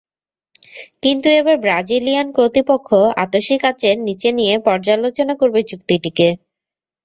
কিন্তু 1.03 1.27
এবার 1.39 1.55
ব্রাজিলিয়ান 1.63 2.27
কর্তৃপক্ষ 2.37 2.89
আতসী 3.23 3.55
কাচের 3.63 3.95
নিচে 4.07 4.29
নিয়ে 4.37 4.53
পর্যালোচনা 4.67 5.33
করবে 5.41 5.59
চুক্তিটিকে। 5.69 6.27